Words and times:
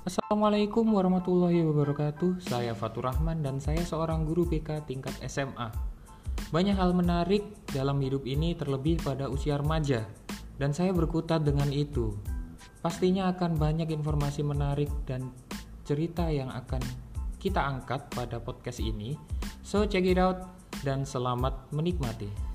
Assalamualaikum 0.00 0.96
warahmatullahi 0.96 1.60
wabarakatuh. 1.60 2.40
Saya 2.40 2.72
Fatur 2.72 3.04
Rahman 3.04 3.44
dan 3.44 3.60
saya 3.60 3.84
seorang 3.84 4.24
guru 4.24 4.48
BK 4.48 4.88
tingkat 4.88 5.12
SMA. 5.28 5.68
Banyak 6.48 6.72
hal 6.72 6.96
menarik 6.96 7.44
dalam 7.68 8.00
hidup 8.00 8.24
ini 8.24 8.56
terlebih 8.56 8.96
pada 9.04 9.28
usia 9.28 9.60
remaja 9.60 10.08
dan 10.56 10.72
saya 10.72 10.96
berkutat 10.96 11.44
dengan 11.44 11.68
itu. 11.68 12.16
Pastinya 12.80 13.28
akan 13.28 13.60
banyak 13.60 13.92
informasi 13.92 14.40
menarik 14.40 14.88
dan 15.04 15.36
cerita 15.84 16.32
yang 16.32 16.48
akan 16.48 16.80
kita 17.36 17.60
angkat 17.60 18.08
pada 18.08 18.40
podcast 18.40 18.80
ini. 18.80 19.20
So 19.60 19.84
check 19.84 20.08
it 20.08 20.16
out 20.16 20.48
dan 20.80 21.04
selamat 21.04 21.76
menikmati. 21.76 22.49